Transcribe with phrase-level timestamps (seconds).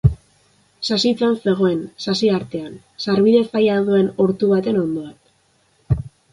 [0.87, 6.05] Sasitzan zegoen, sasi artean, sarbide zaila duen ortu baten ondoan.